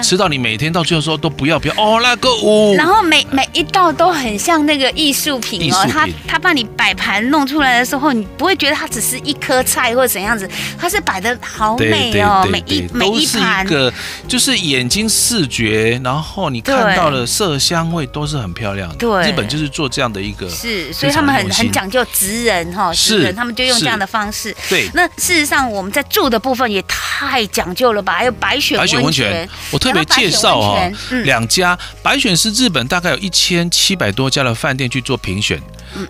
[0.03, 10.49] 吃到你每天到最后说都不要不要哦，那个五，然后每每一道都很像那个艺术品哦，他他把你摆盘弄出来的时候，你不会觉得它只是一颗菜或者怎样子，
[10.79, 13.93] 它是摆的好美哦，每一每一盘，个
[14.29, 18.95] 就是眼睛视觉，然后你看到的色香味都是很漂亮的。
[18.97, 24.55] 对，日本就是做这样的一个，是，所以他们很很讲究职人哈，职人他们就用这样的方式。
[24.69, 28.15] 对，那事实上我们在住的部分也太讲究了吧？
[28.15, 29.49] 还有白雪白雪温泉。
[29.71, 30.93] 我特别介绍哦，
[31.25, 35.61] 两家白选是日本大概有一千七百多家的饭店去做评选，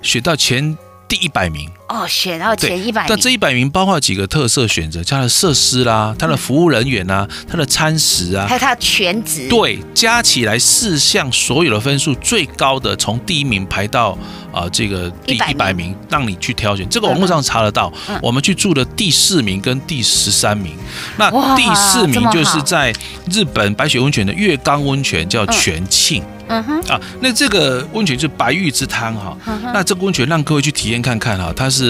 [0.02, 0.76] 选到前
[1.08, 3.08] 第一百名哦，选到前一百名。
[3.08, 9.48] 那这一百名包括几个特色选择，它的设施啦，它的服务人员啊，它的餐食啊，还有它的全职。
[9.48, 14.18] 对，加起来四项所有的分数最高的，从第一名排到。
[14.54, 17.92] 啊，这个第一百名让你去挑选，这个网络上查得到。
[18.22, 20.76] 我们去住的第四名跟第十三名，
[21.16, 22.94] 那第四名就是在
[23.28, 26.22] 日本白雪温泉的月冈温泉，叫泉庆。
[26.46, 29.36] 嗯哼，啊，那这个温泉就是白玉之汤哈。
[29.72, 31.83] 那这个温泉让各位去体验看看哈，它是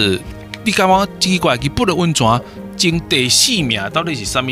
[0.63, 2.41] 你刚刚奇怪，你不的温泉
[2.75, 4.51] 经第四名到底是什么？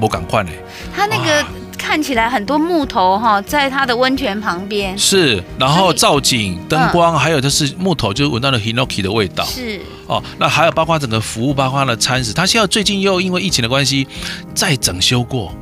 [0.00, 0.50] 不赶快呢？
[0.94, 1.44] 它那个。
[1.78, 10.22] 看起来很多木头哈，在它的温泉旁边是，然后造景、灯光，还有就是木头，就闻到了 Hinoki 的味道是哦。
[10.38, 14.06] 那还有包括整个服务，包括它的餐食，它现在最近又因为疫情的关系
[14.54, 15.52] 再整修过，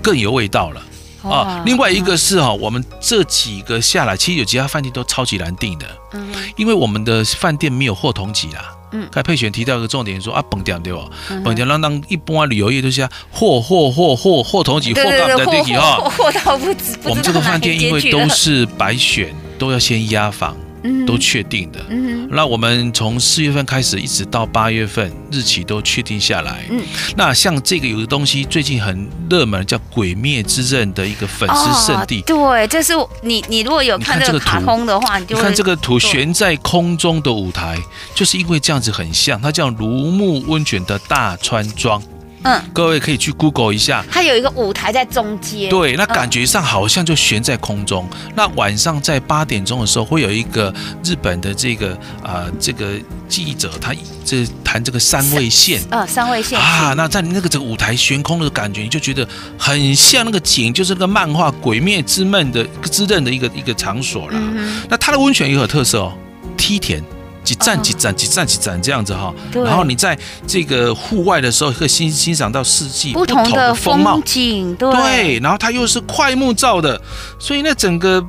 [0.00, 0.80] 更有味道了
[1.22, 1.62] 啊。
[1.64, 8.74] 另外一个是哈，我们这几个下来，其实有其他饭店都超级难订的，嗯，因为我们的饭店没有货同级啦。
[8.92, 11.00] 嗯，刚才佩璇提到一个重点，说啊，本店对吧？
[11.44, 16.98] 本店让让一般旅游业都是啊，货货货货货同级货到不得地哈，货到不止。
[17.04, 20.56] 我们 这个饭店因为都是白选，都要先压房。
[21.06, 21.80] 都确定的。
[21.88, 26.64] 嗯，那我们从四月份开始，一直到八月份，日期都确定下来。
[26.70, 26.80] 嗯，
[27.16, 32.22] 那像这个有个东西最近很热门，叫《鬼灭之刃》的一个粉丝圣地。
[32.22, 37.78] 对，这是你你如果有看这个卡通的话，你就看这个图悬在空中的舞台，
[38.14, 42.02] 就是因为这样子很像，它叫如木温泉的大川庄。
[42.42, 45.68] 嗯，各位可以去 Google 一下，它有一个舞台在中间。
[45.68, 48.08] 对，那感觉上好像就悬在空中。
[48.12, 50.72] 嗯、那晚上在八点钟的时候，会有一个
[51.04, 52.92] 日本的这个啊、呃、这个
[53.28, 53.92] 记者，他
[54.24, 55.82] 这谈这个三味线。
[55.90, 59.26] 呃，三味线啊，那在那个这个舞台悬空的感觉，你就觉得
[59.58, 64.34] 很像那个景，就是那个漫画《鬼灭之刃》的之刃的一个一个场所了。
[64.34, 66.12] 嗯、那它的温泉也有特色哦，
[66.56, 67.02] 梯田。
[67.48, 77.00] 几站几站几站几站这样子哈，然后你在这个户外的时候，可以欣欣赏到四季不同的风景，对，然后它又是快木造的，
[77.38, 78.22] 所以那整个。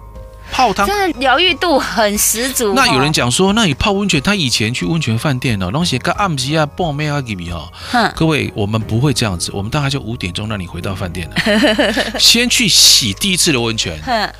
[0.59, 2.73] 泡汤真的疗愈度很十足。
[2.73, 7.71] 那有人讲说，那你泡温泉，他以前去温泉饭店哦，东西跟暗时啊、半夜啊给你哦。
[8.13, 11.35] 各位，我们不会这样子，我们大概就五点钟让你回到饭店了，
[12.19, 13.97] 先去洗第一次的温泉。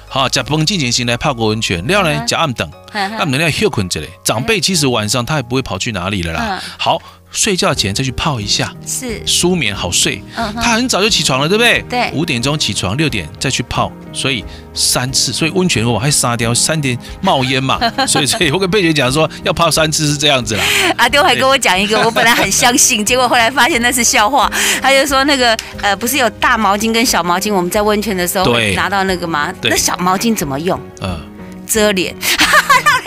[0.10, 4.10] 好，假崩进前行来泡个温泉，然后呢，假暗等，暗等要休困这里。
[4.22, 6.62] 长辈其实晚上他也不会跑去哪里了啦。
[6.78, 7.02] 好。
[7.32, 10.22] 睡觉前再去泡一下，是舒眠好睡。
[10.36, 11.82] 嗯，他很早就起床了，对不对？
[11.90, 15.32] 对，五点钟起床，六点再去泡，所以三次。
[15.32, 20.64] 所以温泉我还沙雕三点冒烟嘛， 所以所以我跟佩姐讲说要泡三次是这样子啦。
[20.98, 24.52] 阿丢还跟我讲一个，我本来很相信， 结果后来发现那是笑话。
[24.82, 29.54] 他就说那个呃，不是有大毛巾跟小毛巾，我们在温泉的时候会拿到那个吗？
[29.62, 30.80] 那小毛巾怎么用？
[31.02, 31.22] 嗯，
[31.68, 32.16] 遮脸。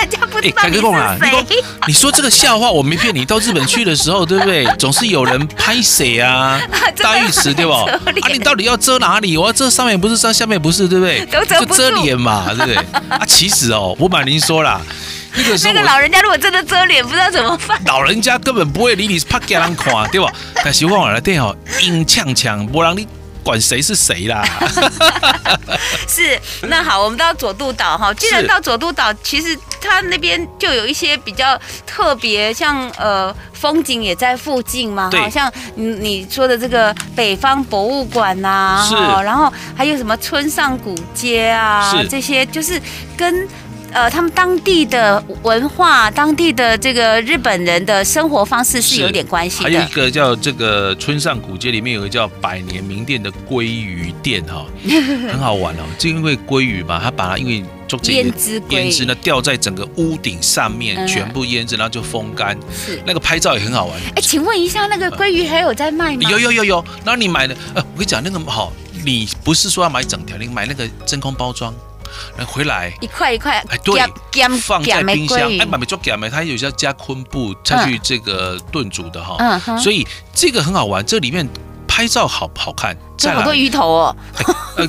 [0.02, 1.44] 哎，凯哥公啊，你说
[1.86, 3.24] 你说这个笑话我没骗你。
[3.24, 4.64] 到日本去的时候，对不对？
[4.78, 6.60] 总是有人拍谁啊？
[6.98, 7.84] 大浴池对吧？
[7.88, 9.36] 啊，你到底要遮哪里？
[9.36, 11.26] 我要遮上面不是，遮下面不是，对不对？
[11.26, 12.76] 就遮脸嘛，对不对？
[13.08, 14.80] 啊，其实哦，我把您说了，
[15.64, 17.80] 那个老人家如果真的遮脸，不知道怎么办。
[17.86, 20.30] 老人家根本不会理你，怕给人看，对吧？
[20.64, 23.06] 但是我来电哦，硬呛呛，不让你。
[23.42, 24.44] 管谁是谁啦？
[26.08, 28.12] 是那好，我们到佐渡岛哈。
[28.14, 35.10] 既然到佐渡岛，其实它那边就有一些比较特别，像呃风景也在附近嘛。
[35.12, 38.94] 好像你你说的这个北方博物馆呐，是。
[39.24, 42.80] 然后还有什么村上古街啊，这些就是
[43.16, 43.48] 跟
[43.92, 49.64] 呃，他们当地的文化、当地的这个日本人的生活方式是有点关系的。
[49.64, 54.64] 还有一个叫这个村上古街里面有一个叫百年名店的鲑鱼店哈，
[55.30, 55.82] 很好玩哦。
[55.98, 62.58] 就因为鲑鱼嘛，他把它因为做这个腌制腌制呢，吊在整个屋顶上面，嗯、全部腌制，然后就风干。
[62.74, 64.00] 是那个拍照也很好玩。
[64.16, 66.30] 哎，请问一下，那个鲑鱼还有在卖吗？
[66.30, 66.84] 有有有有。
[67.04, 68.72] 然后你买的，呃，我跟你讲那个好，
[69.04, 71.74] 你不是说要买整条，你买那个真空包装。
[72.46, 72.92] 回来。
[73.00, 74.00] 一块一块，哎，对，
[74.60, 81.48] 放在冰箱，哎，买没做干没，它有些要加昆布下去这个炖煮的哈，嗯，所以这个很好玩，这里面
[81.86, 84.16] 拍照好好看，这好多鱼头哦，
[84.76, 84.86] 呃，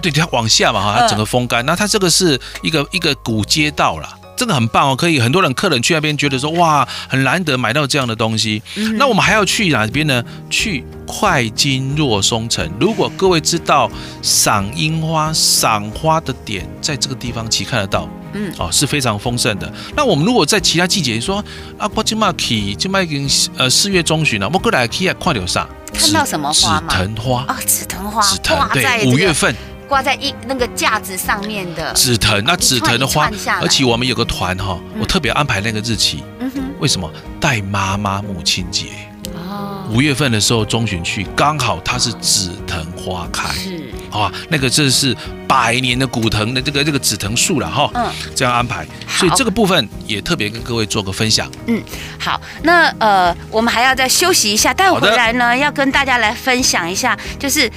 [0.00, 4.16] 对，它往下嘛哈，它整个风干，那它这个是一个一个古街道啦。
[4.40, 8.62] 这个很棒哦，可以很多人客人去那边觉得说哇，很难得买到这样的东西。
[8.76, 10.24] 嗯、那我们还要去哪边呢？
[10.48, 12.66] 去快金若松城。
[12.80, 13.90] 如果各位知道
[14.22, 19.70] 赏樱花、赏花的点，在这个地方其实看得到，嗯，哦，是非常丰盛的。
[19.94, 21.44] 那我们如果在其他季节说
[21.76, 25.68] 啊，我今麦去，今麦已经呃四月中旬了，我过来去看到啥？
[25.92, 26.86] 看到什么花吗？
[26.88, 29.54] 紫藤花啊，紫藤花，紫藤对，五月份。
[29.90, 31.92] 挂在一那个架子上面的。
[31.94, 33.28] 紫藤，那紫藤的花，
[33.60, 37.12] 而且我们有个团哈，我特别安排那个日期，嗯哼，为什么？
[37.40, 38.86] 带妈妈母亲节。
[39.34, 43.82] 哦，五月份的时候中旬去，刚好它是紫藤花开，是。
[44.12, 45.16] 啊，那个这是
[45.48, 51.82] 百年的古藤的这个这个紫藤树了哈，嗯，这样安排，所以这个部分也特别跟各位做个分享，嗯，
[52.18, 57.68] 好，那呃，我们还要再休息一下，待会回来呢，要跟大家来分享一下，就是。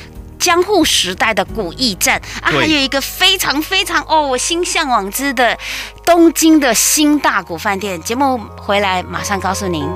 [0.44, 5.58] 江户时代的古驿站啊，还有一个非常非常哦，我心向往之的
[6.06, 8.02] 东京的新大谷饭店。
[8.02, 9.90] 节目回来马上告诉您。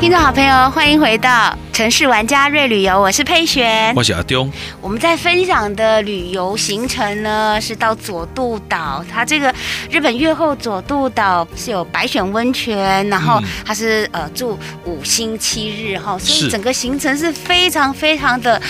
[0.00, 4.50] 听众好朋友，欢迎回到城市玩家瑞旅游，我是佩璇，我是阿东。
[4.80, 9.04] 我们在分享的旅游行程呢，是到佐渡岛。
[9.08, 9.54] 它这个
[9.88, 18.60] 日本越后佐渡岛是有白选温泉，然后它是呃住五星七日哈，所以整个行程是非常非常的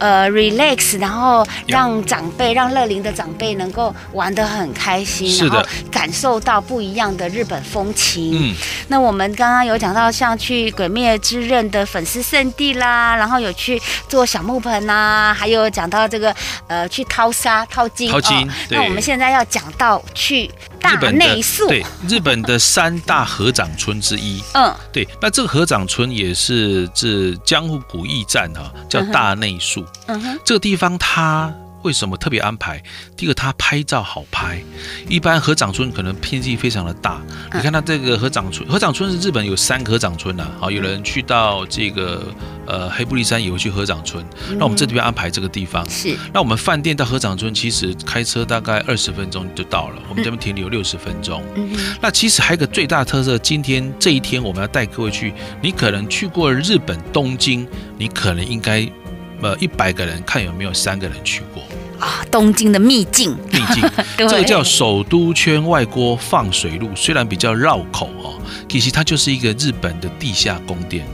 [0.00, 8.50] 呃 relax，然后让长辈让乐龄的长辈能够玩得很开心，然后感受到不一样的日本风情。
[8.50, 8.54] 嗯，
[8.88, 16.34] 那我们刚刚有讲到像去鬼灭之刃的粉丝圣地啦，然后有去做小木盆呐、啊，还有讲到这个
[16.66, 18.10] 呃去掏沙掏金。
[18.10, 18.48] 掏金。
[18.70, 24.42] 那我们现在要讲到去大内宿，对，日本的三大合掌村之一。
[24.54, 29.84] 嗯，对，那这个合掌村也是自江户古驿站哈，叫大内宿。
[30.06, 31.52] 嗯哼，这个地方它。
[31.86, 32.82] 为什么特别安排？
[33.16, 34.60] 第一个，它拍照好拍。
[35.08, 37.22] 一般合掌村可能面积非常的大，
[37.54, 40.50] 你看它这个合掌村，合掌村是日本有三个合掌村呐。
[40.58, 42.26] 好，有人去到这个
[42.66, 44.24] 呃黑布利山也会去合掌村。
[44.58, 46.16] 那我们这边安排这个地方是。
[46.34, 51.40] 那我们饭店到合掌村其实开车大概二十分钟就到了，我们这边停留六十分钟。
[52.02, 57.64] 那其实还有一个最大的特色，今天这一天我们要带各位去，你可能去过日本东京，
[57.96, 58.88] 你可能应该
[59.40, 61.62] 呃一百个人看有没有三个人去过。
[61.98, 63.82] 啊，东京的秘境，秘境，
[64.16, 68.34] 这个叫首都圈外郭放水路，虽然比较绕口哦，
[68.68, 71.06] 其实它就是一个日本的地下宫殿。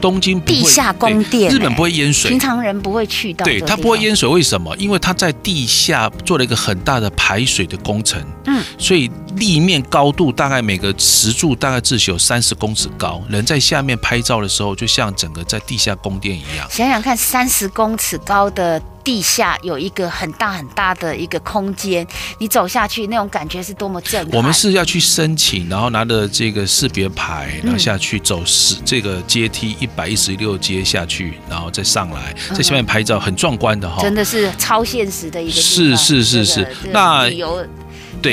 [0.00, 3.44] 东京，地下宫殿，日本不会淹水，平常人不会去到。
[3.44, 4.74] 对，它不会淹水，为什么？
[4.78, 16.66] 因为它在地下做了一个很大的排水的工程，嗯，所以立面高度大概每个石柱大概至少有三十公尺高，人在下面拍照的时候，就像整个在地下宫殿一样。
[16.70, 18.80] 想想看，三十公尺高的。
[19.06, 22.04] 地下有一个很大很大的一个空间，
[22.40, 24.36] 你走下去那种感觉是多么震撼。
[24.36, 34.02] 我们是要去申请，然后拿着这个识别牌，然后下去走十这个阶梯一百一十六阶下去，然后再上来，在下面拍照，很壮观的哈。
[34.02, 35.52] 真的是超现实的一个。
[35.52, 37.64] 是是是是，那有。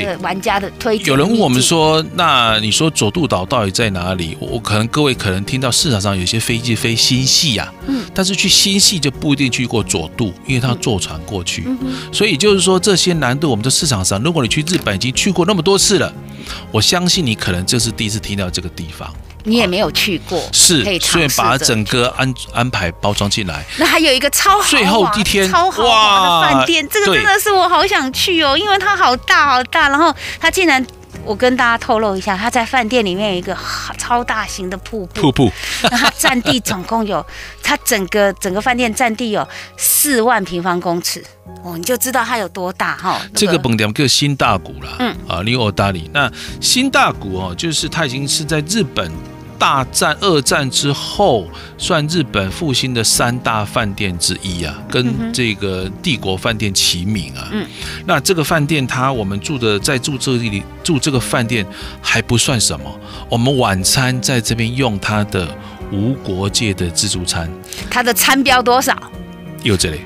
[0.02, 1.06] 对玩家的推荐。
[1.06, 11.66] 有人问我们说：“那你说佐渡岛到底在哪里？”我可能各位可能听到市场上有些飞机飞新系呀，嗯，但是去新系就不一定去过佐渡，因为他坐船过去。
[12.12, 16.12] 所以就是说这些难度，我们的市场上，如果你去日本已经去过那么多次了，
[16.70, 19.12] 我相信你可能这是第一次听到这个地方。
[19.44, 23.64] 你也没有去过，是，所以把整个安安排包装进来。
[23.78, 30.84] 那还有一个超豪华最后一天超豪华的饭店，这个真的是我好想去哦，因为它好大好大，然后它竟然。
[31.24, 33.56] 我跟大家透露一下，他在饭店里面有一个
[33.96, 35.22] 超大型的瀑布。
[35.22, 35.50] 瀑布，
[35.84, 37.24] 那它占地总共有，
[37.62, 41.24] 它整个整个饭店占地有四万平方公尺
[41.62, 43.18] 哦，你就知道它有多大哈。
[43.34, 46.10] 这个本店叫新大谷啦，嗯啊，尼欧大里。
[46.12, 46.30] 那
[46.60, 49.10] 新大谷哦，就是它已经是在日本。
[49.64, 51.48] 大战二战之后
[51.78, 57.48] 算日本复兴的三大饭店之一啊，跟这个帝国饭店齐名啊。
[57.50, 57.66] 嗯，
[58.04, 61.66] 那这个饭店它我们住的在住这里住这个饭店
[62.02, 65.48] 还不算什么，我们晚餐在这边用它的
[65.90, 67.50] 无国界的自助餐，
[67.88, 68.94] 它的餐标多少？
[69.62, 70.02] 有这里。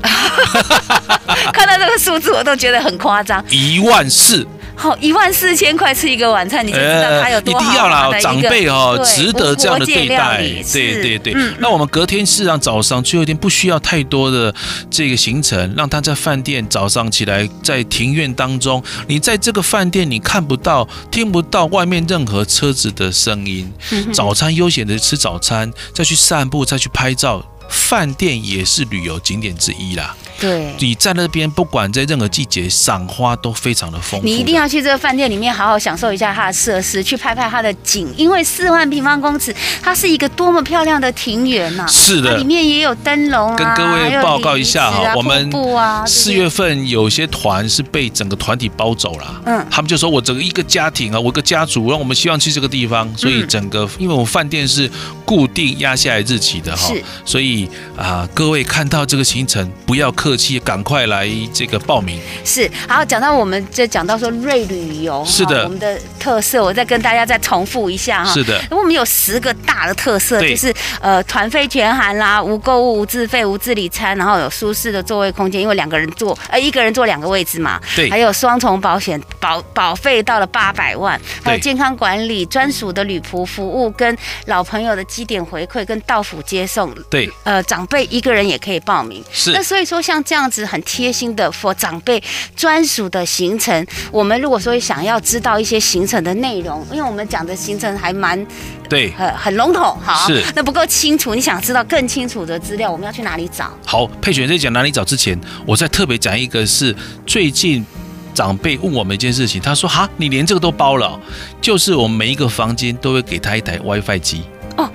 [1.52, 4.48] 看到这个数字，我都觉得很夸张，一万四。
[4.74, 7.60] 好，一万四千块吃一个晚餐，你就知道它有多好。
[7.60, 10.38] 一定要啦，长辈哦，值得这样的对待。
[10.72, 11.34] 对对对。
[11.58, 14.52] 那我们隔天事实上早上最后一天不需要太多的
[14.90, 23.72] 这个行程，让他在饭店早上起来，在庭院当中，你在这个饭店你看不到、听不到外面任何车子的声音，
[24.12, 27.44] 早餐悠闲的吃早餐，再去散步，再去拍照。
[27.68, 30.14] 饭店也是旅游景点之一啦。
[30.42, 34.26] 对，你在那边不管在任何季节，赏花都非常的丰富。
[34.26, 41.86] 你一定要去这个饭店里面好好享受一下它的设施，去拍拍它的景，因为四万平方公尺，它是一个多么漂亮的庭园呐！
[41.88, 43.56] 是的，里面也有灯笼啊。
[43.56, 49.40] 跟各位报告一下哈，我们不啊，四月份有些团是被整个团体包走了。
[49.46, 54.90] 嗯，他们就说我整个一个家庭啊，我一个家族，让我们希望去这个地方，所以整个因为我们饭店是
[55.24, 61.22] 固定压下来日期的哈，是，所以啊，各位看到这个行程不要客气，赶快来。
[61.52, 68.32] 这个报名是好，讲到我们就讲到说瑞旅游是的，我们的特色，我再跟大家再重复一下哈。
[68.32, 77.80] 是的，我们有十个大的特色，就是呃团费全含啦，无购物、无自费、无自理餐，然后有舒适的座位空间，因为两个人坐呃一个人坐两个位置嘛。
[77.94, 84.16] 对，还有双重保险，保保费到了八百万，还有健康管理专属的旅仆服务，跟
[84.46, 86.92] 老朋友的基点回馈跟到府接送。
[87.08, 89.22] 对，呃长辈一个人也可以报名。
[89.32, 91.12] 是，那所以说像这样子很贴。
[91.12, 92.22] 心的 for 长辈
[92.56, 98.46] 专属的行程，我们如果说想要知道一些行程的内容，因为我们讲的行程还蛮
[98.88, 101.34] 对，很很笼统，好，是那不够清楚。
[101.34, 103.70] 你想知道更清楚的资料，我们要去哪里找？
[103.84, 106.96] 好，佩璇在讲哪里找之前，我再特别讲一个，是
[107.26, 107.84] 最近
[108.32, 111.20] 长辈问我们一件事情，他说：“哈，你连这个都包了？”
[111.60, 114.44] 就是我们每一个房间都会给他一台 WiFi 机
[114.78, 114.90] 哦，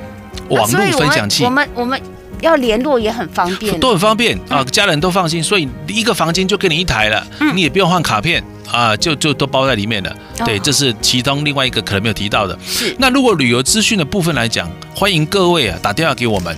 [0.50, 1.44] 网络分享器。
[1.46, 2.02] 我们我们。
[2.42, 10.16] 要联络也很方便，都很方便啊，家人都放心，所以一个房间就给你一台了，你也不用换卡片啊，就就都包在里面了。
[10.46, 12.58] 对，这是其中另外一个可能没有提到的。
[12.66, 16.58] 是，那如果旅游资讯的部分来讲，欢迎各位啊打电话给我们。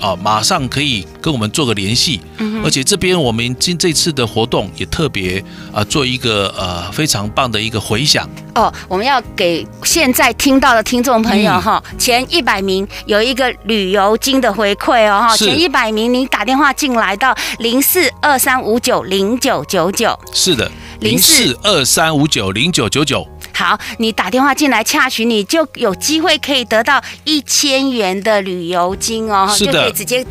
[0.00, 2.20] 啊，马上可以跟我们做个联系，
[2.64, 5.42] 而且这边我们今这次的活动也特别
[5.72, 8.28] 啊，做一个呃非常棒的一个回响。
[8.54, 8.72] 哦。
[8.88, 20.70] 我们要给现在听到的听众朋友哈，前一百名有一个旅游金的回馈哦哈，前一百名你打电话进来到零四二三五九零九九九，是的，
[21.00, 23.26] 零四二三五九零九九九。
[23.58, 30.24] 好，你打电话进来洽询，你就有机会可以得到一千元的旅游金哦，是，就可以直接。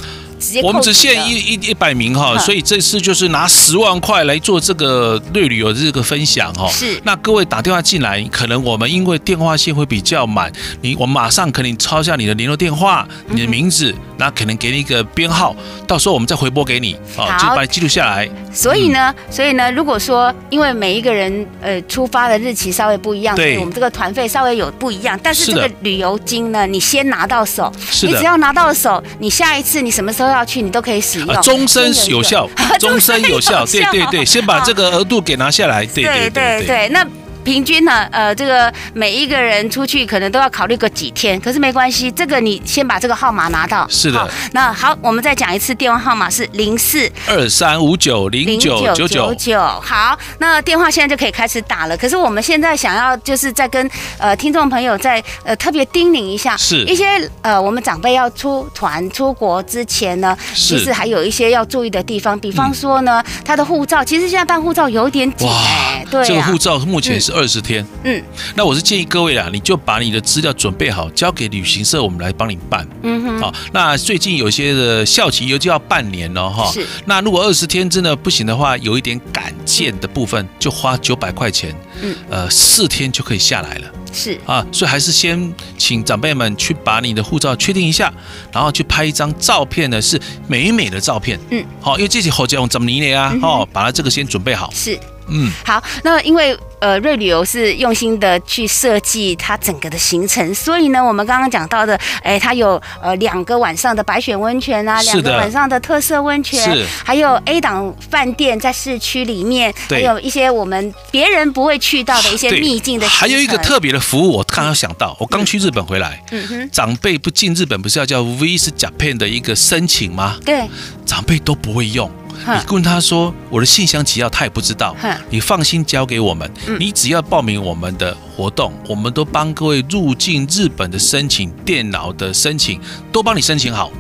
[0.64, 6.70] 我们只限一一一百名哈，所以这次就是拿十万块来做这个瑞旅游的这个分享哈。
[6.70, 7.00] 是。
[7.04, 15.56] 那各位打电话进来，可能我们因为电话线会比较满，你我马上可能抄下你的联络电话、你的名字，那可能给你一个编号，
[15.88, 18.30] 到时候我们再回拨给你，好，就把你记录下来。
[18.54, 27.72] 所以呢，所以呢，如果说因为每一个人呃出发的日期稍微不一样，所以我们这个团费稍微有不一样，但是这个旅游金呢，你先拿到手，
[28.04, 30.27] 你只要拿到手，你下一次你什么时候？
[30.28, 32.50] 都要去，你都可以使用， 终身有效，
[32.80, 36.04] 终身有效，对对对，先把这个额度给拿下来，对。
[36.04, 37.06] 对对对，那。
[37.48, 43.88] 平均呢，呃，这个每一个人出去可能都要考虑个几天，可是没关系，这个你先把这个号码拿到。
[43.90, 44.30] 是的。
[44.52, 49.62] 那好，我们再讲一次，电话号码是零四二三五九零九九九九。
[49.62, 51.96] 好，那电话现在就可以开始打了。
[51.96, 57.06] 可是我们现在想要就是在跟呃听众朋友在呃特别叮咛一下，是，一些
[57.42, 67.37] 呃我们长辈要出团出国之前呢，其实还有一些要注意的地方，比方说呢，他的护照，其实现在办护照有点紧哎，对，这个护照目前是。
[67.38, 68.24] 二十天，嗯，
[68.56, 73.54] 那我是建议各位啦，你就把你的资料准备好，交给旅行社，我们来帮你办，嗯哼，好。
[73.72, 76.86] 那最近有些的校期又就要半年了哈，是。
[77.06, 84.40] 那如果二十天真的不行的话，有一点赶件的部分，就花九百块钱，嗯，呃，四天就可以下来了，是。
[84.46, 88.12] 啊，所以还是先请长辈们去把你的护照确定一下，
[88.52, 93.34] 然后去拍一张照片呢，是美美的照片，嗯，好，因为这些护照用怎么捏啊？
[93.42, 95.00] 哦，把它这个先准备好，是。
[95.30, 120.38] 嗯，好，那因为呃瑞旅游是用心的去设计它整个的行程，所以呢，我们刚刚讲到的，哎，它有呃两个晚上的白雪温泉啊，两个晚上的特色温泉，还有 A 档饭店在市区里面，还有一些我们别人不会去到的一些秘境的，还有一个特别的服务，我刚刚想到，我刚去日本回来，嗯，长辈不进日本不是要叫 Visit Japan 的一个申请吗？
[120.46, 120.68] 对，
[121.06, 122.10] 长辈都不会用。
[122.46, 124.96] 你问他说我的信箱几号，他也不知道。
[125.30, 132.80] 你放心交给我们，你只要报名我们的活动，我们都帮各位入境日本的申请、电脑的申请
[133.12, 133.92] 都帮你申请好。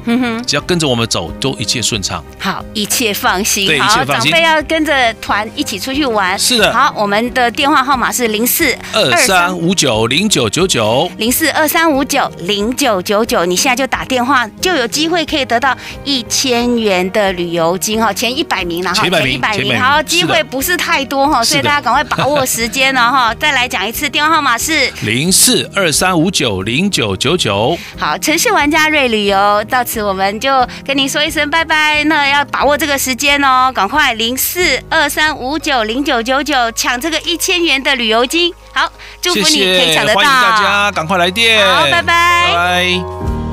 [0.45, 2.23] 只要跟着我们走，都一切顺畅。
[2.39, 3.65] 好，一切放心。
[3.65, 4.31] 对，一切放心。
[4.31, 6.37] 长辈要跟着团一起出去玩。
[6.37, 6.73] 是的。
[6.73, 13.45] 好，我们的电话号码是零四二三五九零九九九零四二三五九零九九九。
[13.45, 19.81] 你现在就打电话，就有机会可以得到一千元的旅游金哈，前一百名了哈，前一百名。
[19.81, 23.33] 好，机会不是太多哈，所以大家赶快把握时间了哈。
[23.35, 27.77] 再来讲一次，电话号码是零四二三五九零九九九。
[27.97, 32.03] 好，城市玩家瑞旅游到此我们就跟您说一声拜拜。
[32.03, 38.53] 那要把握这个时间哦，赶快零四二三五九零九九九抢这个一千元的旅游金。
[38.73, 40.19] 好，祝福你可以抢得到。
[40.19, 41.65] 欢迎大家赶快来电。
[41.65, 42.01] 好，拜拜。
[42.01, 43.46] 拜拜。